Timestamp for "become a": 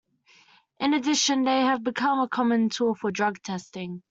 1.83-2.27